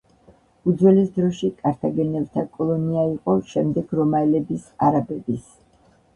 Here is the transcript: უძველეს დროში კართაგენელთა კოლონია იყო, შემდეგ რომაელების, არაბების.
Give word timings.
უძველეს 0.69 1.11
დროში 1.17 1.49
კართაგენელთა 1.59 2.45
კოლონია 2.57 3.05
იყო, 3.13 3.37
შემდეგ 3.53 3.95
რომაელების, 4.01 4.67
არაბების. 4.91 5.55